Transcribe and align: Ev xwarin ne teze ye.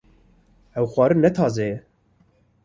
Ev 0.77 0.85
xwarin 0.93 1.19
ne 1.23 1.29
teze 1.35 1.65
ye. 1.71 1.77